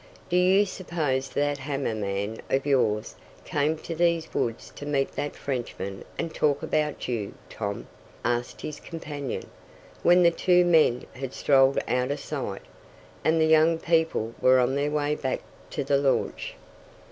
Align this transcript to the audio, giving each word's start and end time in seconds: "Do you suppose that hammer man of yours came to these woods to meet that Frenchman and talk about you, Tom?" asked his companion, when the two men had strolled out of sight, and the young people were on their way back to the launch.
"Do 0.29 0.35
you 0.35 0.65
suppose 0.65 1.29
that 1.29 1.59
hammer 1.59 1.93
man 1.93 2.41
of 2.49 2.65
yours 2.65 3.13
came 3.45 3.77
to 3.77 3.93
these 3.93 4.33
woods 4.33 4.71
to 4.77 4.87
meet 4.87 5.11
that 5.11 5.35
Frenchman 5.35 6.03
and 6.17 6.33
talk 6.33 6.63
about 6.63 7.07
you, 7.07 7.35
Tom?" 7.51 7.85
asked 8.25 8.61
his 8.61 8.79
companion, 8.79 9.43
when 10.01 10.23
the 10.23 10.31
two 10.31 10.65
men 10.65 11.05
had 11.13 11.35
strolled 11.35 11.77
out 11.87 12.09
of 12.09 12.19
sight, 12.19 12.63
and 13.23 13.39
the 13.39 13.45
young 13.45 13.77
people 13.77 14.33
were 14.41 14.57
on 14.59 14.73
their 14.73 14.89
way 14.89 15.13
back 15.13 15.41
to 15.69 15.83
the 15.83 15.97
launch. 15.97 16.55